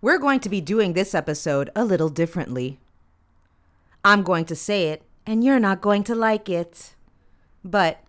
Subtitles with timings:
[0.00, 2.78] We're going to be doing this episode a little differently.
[4.04, 6.94] I'm going to say it, and you're not going to like it.
[7.64, 8.04] But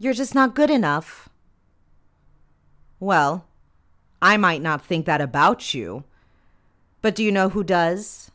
[0.00, 1.28] you're just not good enough.
[2.98, 3.46] Well,
[4.20, 6.02] I might not think that about you.
[7.00, 8.32] But do you know who does?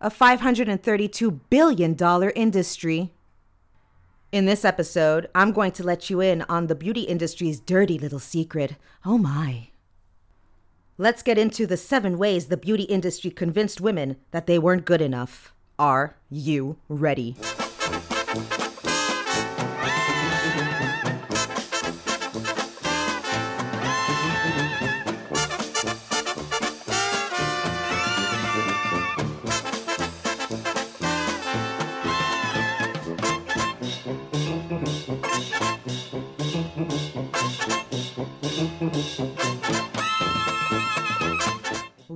[0.00, 1.96] A $532 billion
[2.36, 3.12] industry.
[4.30, 8.20] In this episode, I'm going to let you in on the beauty industry's dirty little
[8.20, 8.76] secret.
[9.04, 9.70] Oh my.
[10.98, 15.02] Let's get into the seven ways the beauty industry convinced women that they weren't good
[15.02, 15.52] enough.
[15.78, 17.36] Are you ready?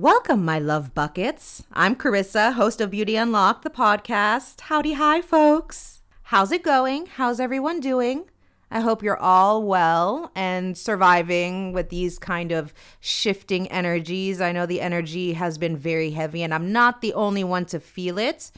[0.01, 1.63] Welcome, my love buckets.
[1.73, 4.61] I'm Carissa, host of Beauty Unlocked, the podcast.
[4.61, 6.01] Howdy, hi, folks.
[6.23, 7.05] How's it going?
[7.05, 8.25] How's everyone doing?
[8.71, 14.41] I hope you're all well and surviving with these kind of shifting energies.
[14.41, 17.79] I know the energy has been very heavy, and I'm not the only one to
[17.79, 18.49] feel it.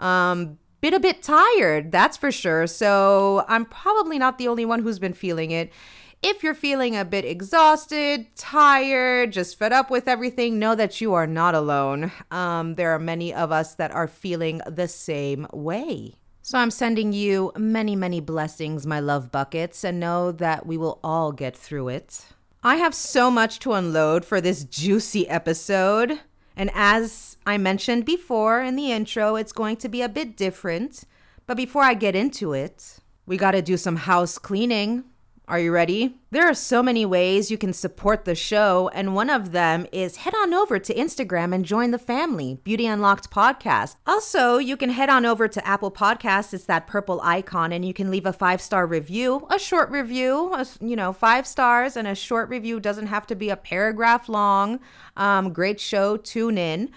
[0.00, 2.66] Um, been a bit tired, that's for sure.
[2.66, 5.72] So I'm probably not the only one who's been feeling it.
[6.20, 11.14] If you're feeling a bit exhausted, tired, just fed up with everything, know that you
[11.14, 12.10] are not alone.
[12.32, 16.14] Um, there are many of us that are feeling the same way.
[16.42, 20.98] So I'm sending you many, many blessings, my love buckets, and know that we will
[21.04, 22.24] all get through it.
[22.64, 26.18] I have so much to unload for this juicy episode.
[26.56, 31.04] And as I mentioned before in the intro, it's going to be a bit different.
[31.46, 35.04] But before I get into it, we got to do some house cleaning.
[35.48, 36.18] Are you ready?
[36.30, 40.16] There are so many ways you can support the show, and one of them is
[40.16, 43.96] head on over to Instagram and join the family, Beauty Unlocked Podcast.
[44.06, 47.94] Also, you can head on over to Apple Podcasts, it's that purple icon, and you
[47.94, 52.06] can leave a five star review, a short review, a, you know, five stars, and
[52.06, 54.80] a short review doesn't have to be a paragraph long.
[55.16, 56.90] Um, great show, tune in.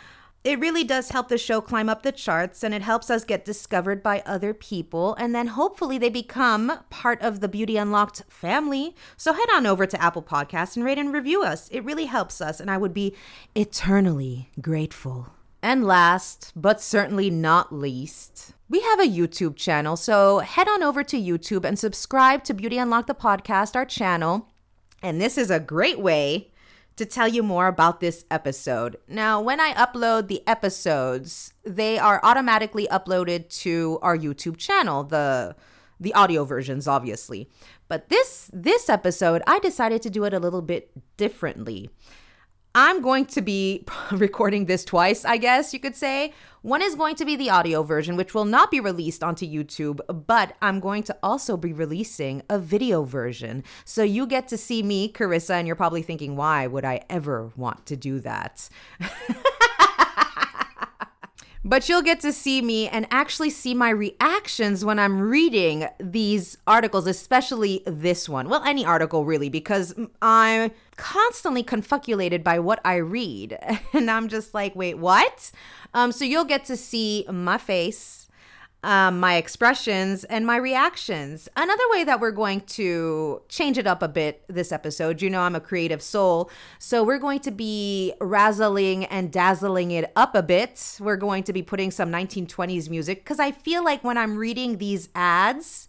[0.43, 3.45] It really does help the show climb up the charts and it helps us get
[3.45, 5.13] discovered by other people.
[5.15, 8.95] And then hopefully they become part of the Beauty Unlocked family.
[9.17, 11.69] So head on over to Apple Podcasts and rate and review us.
[11.69, 13.15] It really helps us, and I would be
[13.53, 15.27] eternally grateful.
[15.61, 19.95] And last, but certainly not least, we have a YouTube channel.
[19.95, 24.47] So head on over to YouTube and subscribe to Beauty Unlocked the podcast, our channel.
[25.03, 26.50] And this is a great way
[26.95, 28.97] to tell you more about this episode.
[29.07, 35.55] Now, when I upload the episodes, they are automatically uploaded to our YouTube channel, the
[35.99, 37.47] the audio versions obviously.
[37.87, 41.89] But this this episode, I decided to do it a little bit differently.
[42.73, 46.33] I'm going to be recording this twice, I guess you could say.
[46.61, 49.99] One is going to be the audio version, which will not be released onto YouTube,
[50.27, 53.63] but I'm going to also be releasing a video version.
[53.83, 57.51] So you get to see me, Carissa, and you're probably thinking, why would I ever
[57.57, 58.69] want to do that?
[61.63, 66.57] but you'll get to see me and actually see my reactions when I'm reading these
[66.65, 68.49] articles, especially this one.
[68.49, 73.57] Well, any article really, because I'm constantly confuculated by what I read.
[73.93, 75.51] And I'm just like, wait, what?
[75.93, 78.20] Um, so you'll get to see my face
[78.83, 81.47] um, my expressions and my reactions.
[81.55, 85.41] Another way that we're going to change it up a bit this episode, you know,
[85.41, 86.49] I'm a creative soul.
[86.79, 90.97] So we're going to be razzling and dazzling it up a bit.
[90.99, 94.77] We're going to be putting some 1920s music because I feel like when I'm reading
[94.77, 95.87] these ads,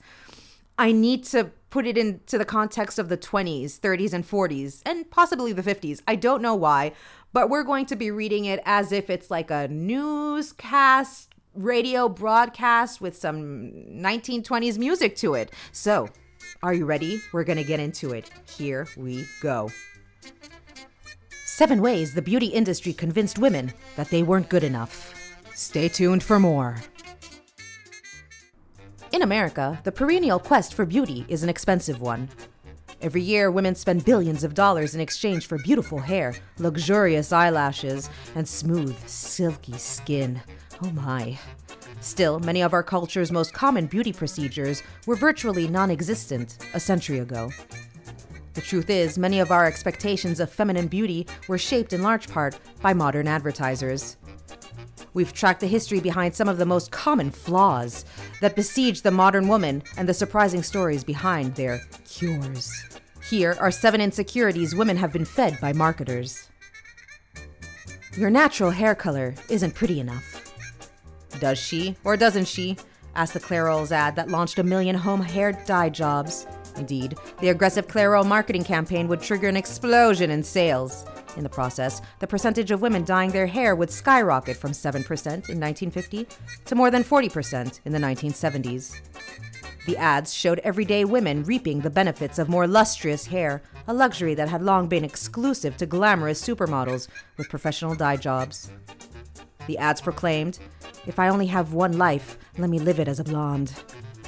[0.78, 5.10] I need to put it into the context of the 20s, 30s, and 40s, and
[5.10, 6.02] possibly the 50s.
[6.06, 6.92] I don't know why,
[7.32, 13.00] but we're going to be reading it as if it's like a newscast radio broadcast
[13.00, 15.52] with some 1920s music to it.
[15.72, 16.08] So,
[16.62, 17.20] are you ready?
[17.32, 18.30] We're going to get into it.
[18.56, 19.70] Here we go.
[21.44, 25.14] Seven ways the beauty industry convinced women that they weren't good enough.
[25.54, 26.76] Stay tuned for more.
[29.12, 32.30] In America, the perennial quest for beauty is an expensive one.
[33.02, 38.48] Every year, women spend billions of dollars in exchange for beautiful hair, luxurious eyelashes, and
[38.48, 40.40] smooth, silky skin.
[40.82, 41.38] Oh my.
[42.00, 47.20] Still, many of our culture's most common beauty procedures were virtually non existent a century
[47.20, 47.50] ago.
[48.54, 52.58] The truth is, many of our expectations of feminine beauty were shaped in large part
[52.80, 54.16] by modern advertisers.
[55.14, 58.04] We've tracked the history behind some of the most common flaws
[58.40, 62.72] that besiege the modern woman and the surprising stories behind their cures.
[63.30, 66.48] Here are seven insecurities women have been fed by marketers.
[68.16, 70.51] Your natural hair color isn't pretty enough.
[71.40, 72.76] Does she, or doesn't she?
[73.14, 76.46] asked the Clairol's ad that launched a million home hair dye jobs.
[76.76, 81.04] Indeed, the aggressive Clairol marketing campaign would trigger an explosion in sales.
[81.36, 85.60] In the process, the percentage of women dyeing their hair would skyrocket from 7% in
[85.60, 86.26] 1950
[86.66, 89.00] to more than 40% in the 1970s.
[89.86, 94.48] The ads showed everyday women reaping the benefits of more lustrous hair, a luxury that
[94.48, 98.70] had long been exclusive to glamorous supermodels with professional dye jobs.
[99.66, 100.58] The ads proclaimed,
[101.06, 103.72] If I only have one life, let me live it as a blonde.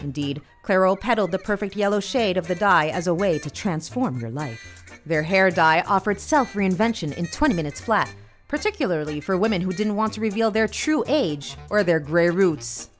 [0.00, 4.18] Indeed, Clairol peddled the perfect yellow shade of the dye as a way to transform
[4.18, 4.84] your life.
[5.06, 8.12] Their hair dye offered self reinvention in 20 minutes flat,
[8.48, 12.90] particularly for women who didn't want to reveal their true age or their gray roots.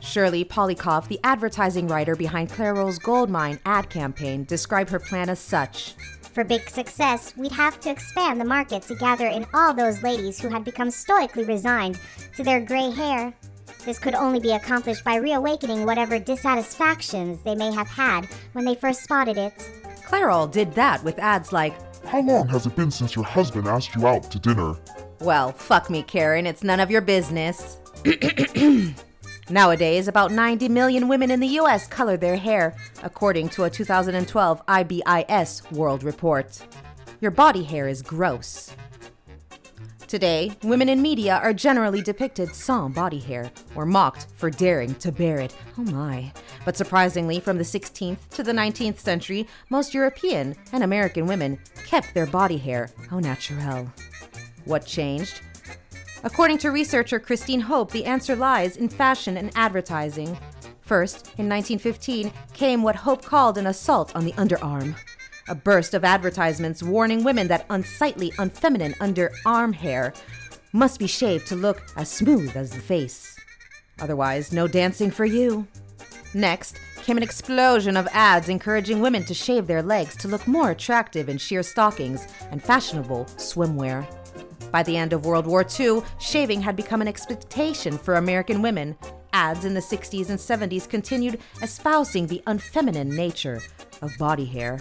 [0.00, 5.94] Shirley Polykoff, the advertising writer behind Clairol's Goldmine ad campaign, described her plan as such.
[6.36, 10.38] For big success, we'd have to expand the market to gather in all those ladies
[10.38, 11.98] who had become stoically resigned
[12.36, 13.32] to their gray hair.
[13.86, 18.74] This could only be accomplished by reawakening whatever dissatisfactions they may have had when they
[18.74, 19.54] first spotted it.
[20.06, 21.74] Clairol did that with ads like,
[22.04, 24.74] How long has it been since your husband asked you out to dinner?
[25.20, 27.78] Well, fuck me, Karen, it's none of your business.
[29.48, 34.62] Nowadays, about 90 million women in the US color their hair, according to a 2012
[34.66, 36.60] IBIS World Report.
[37.20, 38.74] Your body hair is gross.
[40.08, 45.12] Today, women in media are generally depicted sans body hair or mocked for daring to
[45.12, 45.54] bear it.
[45.78, 46.32] Oh my.
[46.64, 52.14] But surprisingly, from the 16th to the 19th century, most European and American women kept
[52.14, 53.92] their body hair au naturel.
[54.64, 55.40] What changed?
[56.24, 60.36] According to researcher Christine Hope, the answer lies in fashion and advertising.
[60.80, 64.96] First, in 1915, came what Hope called an assault on the underarm.
[65.48, 70.12] A burst of advertisements warning women that unsightly, unfeminine underarm hair
[70.72, 73.36] must be shaved to look as smooth as the face.
[74.00, 75.66] Otherwise, no dancing for you.
[76.34, 80.70] Next came an explosion of ads encouraging women to shave their legs to look more
[80.70, 84.06] attractive in sheer stockings and fashionable swimwear.
[84.70, 88.96] By the end of World War II, shaving had become an expectation for American women.
[89.32, 93.60] Ads in the 60s and 70s continued espousing the unfeminine nature
[94.02, 94.78] of body hair.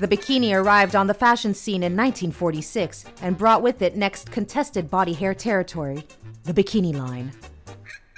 [0.00, 4.90] The bikini arrived on the fashion scene in 1946 and brought with it next contested
[4.90, 6.04] body hair territory
[6.44, 7.32] the bikini line.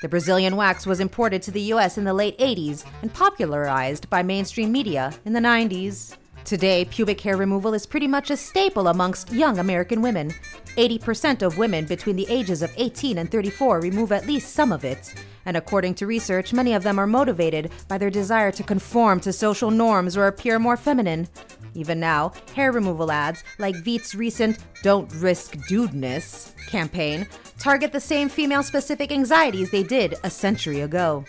[0.03, 4.23] The Brazilian wax was imported to the US in the late 80s and popularized by
[4.23, 6.17] mainstream media in the 90s.
[6.47, 10.33] Today, pubic hair removal is pretty much a staple amongst young American women.
[10.77, 14.85] 80% of women between the ages of 18 and 34 remove at least some of
[14.85, 15.13] it.
[15.45, 19.33] And according to research, many of them are motivated by their desire to conform to
[19.33, 21.27] social norms or appear more feminine.
[21.75, 27.27] Even now, hair removal ads, like Veet's recent Don't Risk Dudeness campaign,
[27.59, 31.25] target the same female specific anxieties they did a century ago.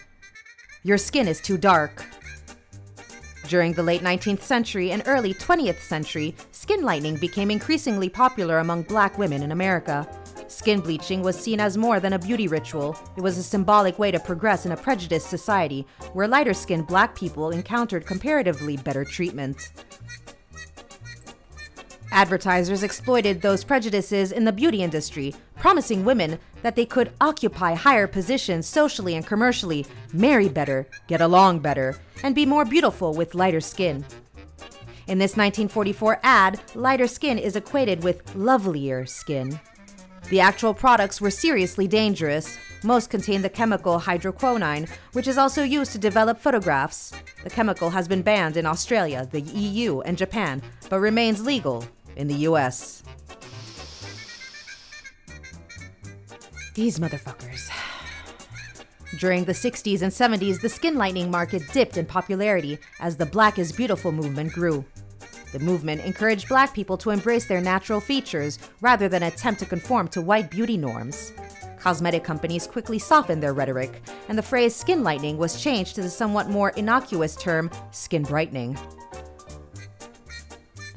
[0.84, 2.06] Your skin is too dark.
[3.48, 8.84] During the late 19th century and early 20th century, skin lightening became increasingly popular among
[8.84, 10.06] black women in America.
[10.50, 12.98] Skin bleaching was seen as more than a beauty ritual.
[13.16, 17.16] It was a symbolic way to progress in a prejudiced society where lighter skinned black
[17.16, 19.72] people encountered comparatively better treatment.
[22.12, 28.08] Advertisers exploited those prejudices in the beauty industry, promising women that they could occupy higher
[28.08, 33.62] positions socially and commercially, marry better, get along better, and be more beautiful with lighter
[33.62, 34.06] skin.
[35.08, 39.60] In this 1944 ad, lighter skin is equated with lovelier skin.
[40.30, 42.58] The actual products were seriously dangerous.
[42.84, 47.14] Most contain the chemical hydroquinone, which is also used to develop photographs.
[47.44, 51.86] The chemical has been banned in Australia, the EU, and Japan, but remains legal
[52.18, 53.04] in the US.
[56.76, 57.70] These motherfuckers.
[59.20, 63.58] During the 60s and 70s, the skin lightening market dipped in popularity as the Black
[63.58, 64.86] is Beautiful movement grew.
[65.54, 70.10] The movement encouraged black people to embrace their natural features rather than attempt to conform
[70.10, 71.32] to white beauty norms.
[71.80, 76.10] Cosmetic companies quickly softened their rhetoric, and the phrase skin lightening was changed to the
[76.10, 78.78] somewhat more innocuous term skin brightening.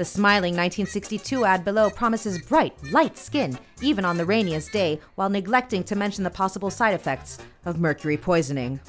[0.00, 5.28] The smiling 1962 ad below promises bright, light skin, even on the rainiest day, while
[5.28, 8.80] neglecting to mention the possible side effects of mercury poisoning.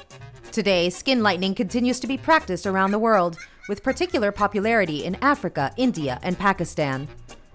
[0.54, 3.38] Today, skin lightening continues to be practiced around the world,
[3.68, 7.10] with particular popularity in Africa, India, and Pakistan.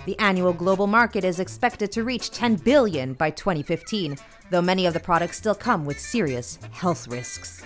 [0.05, 4.19] The annual global market is expected to reach 10 billion by 2015,
[4.51, 7.63] though many of the products still come with serious health risks.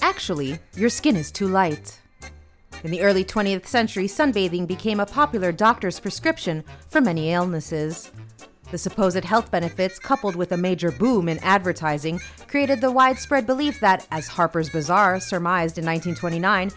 [0.00, 1.99] Actually, your skin is too light.
[2.82, 8.10] In the early 20th century, sunbathing became a popular doctor's prescription for many illnesses.
[8.70, 13.80] The supposed health benefits, coupled with a major boom in advertising, created the widespread belief
[13.80, 16.70] that, as Harper's Bazaar surmised in 1929,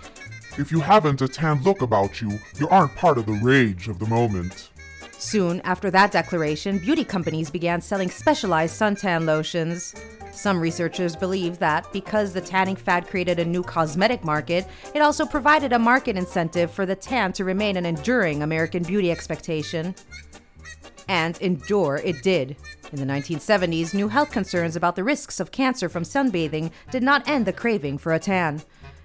[0.58, 4.00] If you haven't a tan look about you, you aren't part of the rage of
[4.00, 4.72] the moment.
[5.24, 9.96] Soon after that declaration, beauty companies began selling specialized suntan lotions.
[10.34, 15.26] Some researchers believe that because the tanning fad created a new cosmetic market, it also
[15.26, 19.96] provided a market incentive for the tan to remain an enduring American beauty expectation.
[21.08, 22.58] And endure it did.
[22.92, 27.28] In the 1970s, new health concerns about the risks of cancer from sunbathing did not
[27.30, 28.62] end the craving for a tan.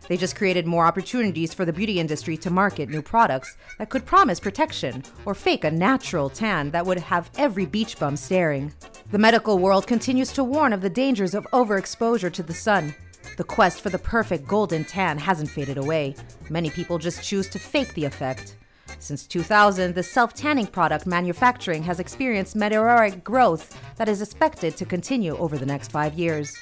[0.07, 4.07] They just created more opportunities for the beauty industry to market new products that could
[4.07, 8.73] promise protection or fake a natural tan that would have every beach bum staring.
[9.11, 12.95] The medical world continues to warn of the dangers of overexposure to the sun.
[13.37, 16.15] The quest for the perfect golden tan hasn't faded away.
[16.51, 18.57] Many people just choose to fake the effect.
[18.99, 24.85] Since 2000, the self tanning product manufacturing has experienced meteoric growth that is expected to
[24.85, 26.53] continue over the next five years.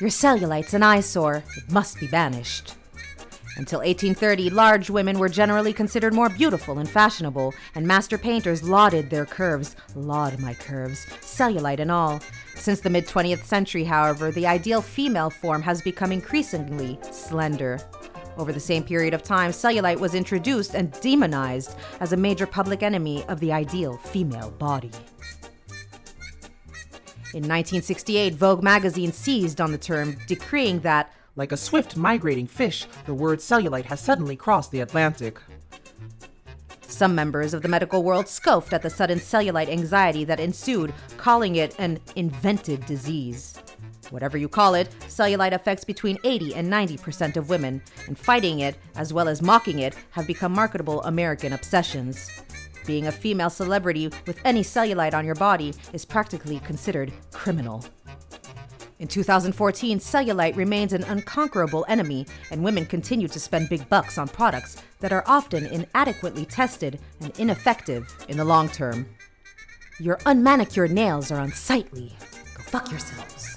[0.00, 1.44] Your cellulite's an eyesore.
[1.56, 2.74] It must be banished.
[3.56, 9.08] Until 1830, large women were generally considered more beautiful and fashionable, and master painters lauded
[9.08, 9.76] their curves.
[9.94, 12.20] Laud my curves, cellulite and all.
[12.56, 17.78] Since the mid 20th century, however, the ideal female form has become increasingly slender.
[18.36, 22.82] Over the same period of time, cellulite was introduced and demonized as a major public
[22.82, 24.90] enemy of the ideal female body.
[27.34, 32.86] In 1968, Vogue magazine seized on the term, decreeing that Like a swift migrating fish,
[33.06, 35.40] the word cellulite has suddenly crossed the Atlantic.
[36.86, 41.56] some members of the medical world scoffed at the sudden cellulite anxiety that ensued, calling
[41.56, 43.58] it an invented disease.
[44.10, 48.76] Whatever you call it, cellulite affects between 80 and 90% of women, and fighting it,
[48.94, 52.30] as well as mocking it, have become marketable American obsessions.
[52.86, 57.84] Being a female celebrity with any cellulite on your body is practically considered criminal.
[58.98, 64.28] In 2014, cellulite remains an unconquerable enemy, and women continue to spend big bucks on
[64.28, 69.06] products that are often inadequately tested and ineffective in the long term.
[69.98, 72.16] Your unmanicured nails are unsightly.
[72.56, 73.53] Go fuck yourselves.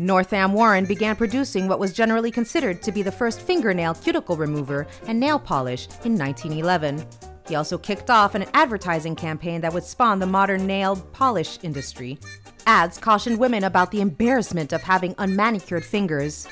[0.00, 4.86] Northam Warren began producing what was generally considered to be the first fingernail cuticle remover
[5.06, 7.04] and nail polish in 1911.
[7.46, 12.18] He also kicked off an advertising campaign that would spawn the modern nail polish industry.
[12.64, 16.48] Ads cautioned women about the embarrassment of having unmanicured fingers.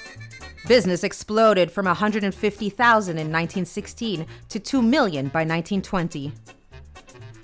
[0.67, 6.35] Business exploded from 150,000 in 1916 to 2 million by 1920.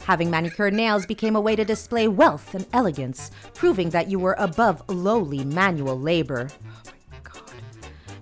[0.05, 4.37] Having manicured nails became a way to display wealth and elegance, proving that you were
[4.39, 6.51] above lowly manual labor.
[6.53, 7.55] Oh my God.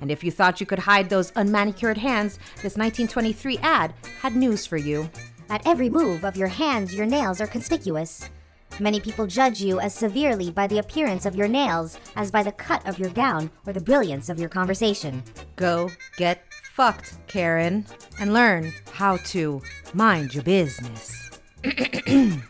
[0.01, 4.65] And if you thought you could hide those unmanicured hands, this 1923 ad had news
[4.65, 5.11] for you.
[5.51, 8.31] At every move of your hands, your nails are conspicuous.
[8.79, 12.53] Many people judge you as severely by the appearance of your nails as by the
[12.53, 15.23] cut of your gown or the brilliance of your conversation.
[15.57, 17.85] Go get fucked, Karen,
[18.21, 19.61] and learn how to
[19.93, 21.32] mind your business.
[21.63, 22.43] the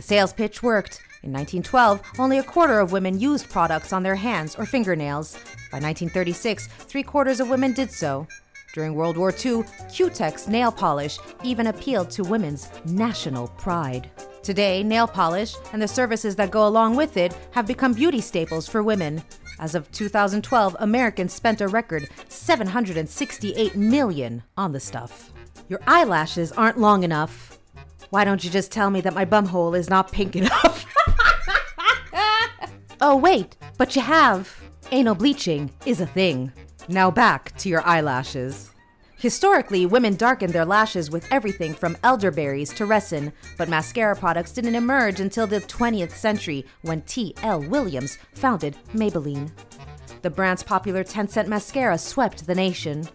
[0.00, 1.00] sales pitch worked.
[1.22, 5.34] In 1912, only a quarter of women used products on their hands or fingernails.
[5.70, 8.26] By 1936, three quarters of women did so.
[8.74, 14.10] During World War II, Cutex nail polish even appealed to women's national pride.
[14.42, 18.68] Today, nail polish and the services that go along with it have become beauty staples
[18.68, 19.22] for women.
[19.58, 25.32] As of 2012, Americans spent a record 768 million on the stuff.
[25.68, 27.59] Your eyelashes aren't long enough.
[28.10, 30.84] Why don't you just tell me that my bumhole is not pink enough?
[33.00, 34.54] oh, wait, but you have.
[34.92, 36.52] Anal bleaching is a thing.
[36.88, 38.72] Now back to your eyelashes.
[39.16, 44.74] Historically, women darkened their lashes with everything from elderberries to resin, but mascara products didn't
[44.74, 47.60] emerge until the 20th century when T.L.
[47.64, 49.52] Williams founded Maybelline.
[50.22, 53.06] The brand's popular 10 cent mascara swept the nation.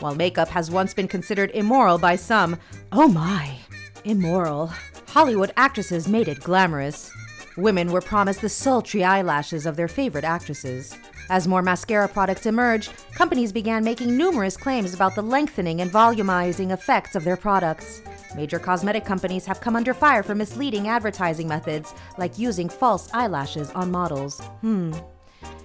[0.00, 2.58] While makeup has once been considered immoral by some,
[2.92, 3.56] oh my,
[4.04, 4.72] immoral,
[5.08, 7.10] Hollywood actresses made it glamorous.
[7.56, 10.96] Women were promised the sultry eyelashes of their favorite actresses.
[11.30, 16.72] As more mascara products emerged, companies began making numerous claims about the lengthening and volumizing
[16.72, 18.02] effects of their products.
[18.36, 23.70] Major cosmetic companies have come under fire for misleading advertising methods, like using false eyelashes
[23.70, 24.40] on models.
[24.60, 24.92] Hmm.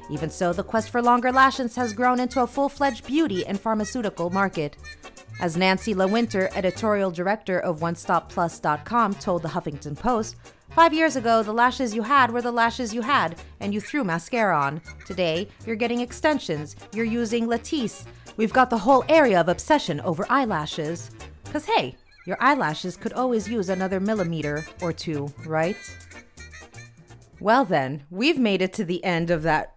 [0.09, 3.59] Even so, the quest for longer lashes has grown into a full fledged beauty and
[3.59, 4.75] pharmaceutical market.
[5.39, 10.35] As Nancy LaWinter, editorial director of OneStopPlus.com, told the Huffington Post,
[10.75, 14.03] Five years ago, the lashes you had were the lashes you had, and you threw
[14.03, 14.81] mascara on.
[15.07, 18.05] Today, you're getting extensions, you're using Latisse.
[18.37, 21.09] We've got the whole area of obsession over eyelashes.
[21.43, 21.95] Because, hey,
[22.29, 25.75] Your eyelashes could always use another millimeter or two, right?
[27.39, 29.75] Well, then, we've made it to the end of that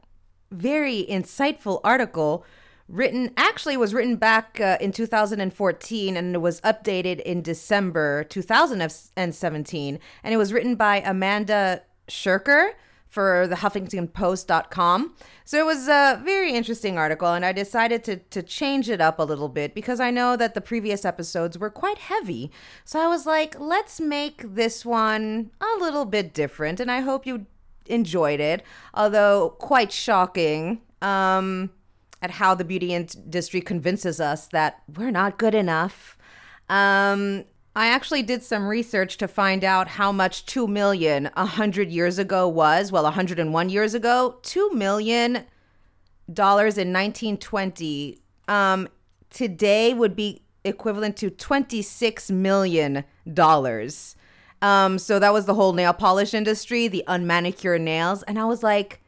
[0.50, 2.45] very insightful article
[2.89, 9.99] written actually was written back uh, in 2014 and it was updated in December 2017
[10.23, 12.73] and it was written by Amanda Scherker
[13.12, 15.15] for the huffingtonpost.com.
[15.45, 19.19] So it was a very interesting article and I decided to to change it up
[19.19, 22.51] a little bit because I know that the previous episodes were quite heavy.
[22.87, 27.27] So I was like, let's make this one a little bit different and I hope
[27.27, 27.45] you
[27.85, 28.62] enjoyed it,
[28.95, 30.81] although quite shocking.
[31.03, 31.71] Um
[32.23, 36.17] at how the beauty industry convinces us that we're not good enough.
[36.69, 42.19] Um, I actually did some research to find out how much 2 million 100 years
[42.19, 42.93] ago was.
[42.93, 45.45] Well, 101 years ago, 2 million
[46.33, 48.88] dollars in 1920 um,
[49.29, 54.17] today would be equivalent to 26 million dollars.
[54.61, 58.62] Um, so that was the whole nail polish industry, the unmanicured nails, and I was
[58.62, 59.01] like,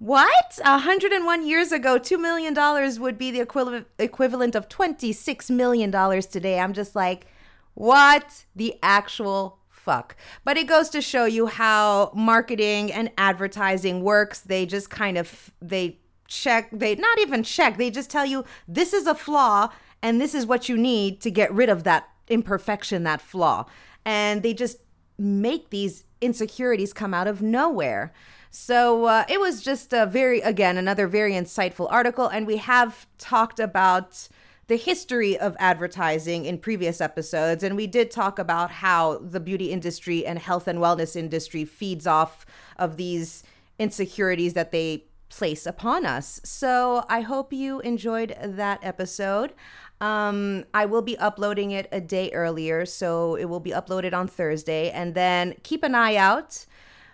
[0.00, 0.58] what?
[0.64, 2.54] 101 years ago, $2 million
[3.00, 5.92] would be the equivalent equivalent of $26 million
[6.22, 6.58] today.
[6.58, 7.26] I'm just like,
[7.74, 10.16] what the actual fuck?
[10.42, 14.40] But it goes to show you how marketing and advertising works.
[14.40, 18.94] They just kind of they check, they not even check, they just tell you this
[18.94, 19.68] is a flaw
[20.00, 23.66] and this is what you need to get rid of that imperfection, that flaw.
[24.06, 24.78] And they just
[25.18, 28.14] make these insecurities come out of nowhere.
[28.50, 32.26] So uh, it was just a very, again, another very insightful article.
[32.26, 34.28] And we have talked about
[34.66, 37.62] the history of advertising in previous episodes.
[37.62, 42.06] And we did talk about how the beauty industry and health and wellness industry feeds
[42.06, 43.42] off of these
[43.78, 46.40] insecurities that they place upon us.
[46.44, 49.54] So I hope you enjoyed that episode.
[50.00, 54.28] Um, I will be uploading it a day earlier, so it will be uploaded on
[54.28, 54.90] Thursday.
[54.90, 56.66] And then keep an eye out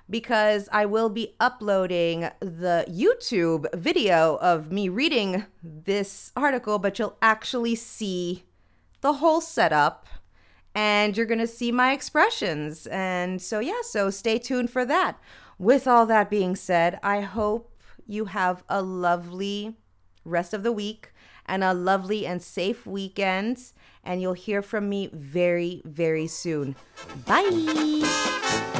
[0.08, 7.16] because I will be uploading the YouTube video of me reading this article, but you'll
[7.21, 8.45] actually see
[9.00, 10.06] the whole setup
[10.75, 12.86] and you're going to see my expressions.
[12.88, 15.19] And so, yeah, so stay tuned for that.
[15.58, 17.75] With all that being said, I hope
[18.06, 19.76] you have a lovely
[20.25, 21.12] rest of the week
[21.47, 23.73] and a lovely and safe weekend.
[24.04, 26.76] And you'll hear from me very, very soon.
[27.26, 28.75] Bye.